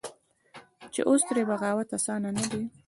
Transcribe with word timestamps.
چې 0.93 1.01
اوس 1.09 1.21
ترې 1.27 1.43
بغاوت 1.49 1.89
اسانه 1.97 2.29
نه 2.37 2.45
دى. 2.51 2.61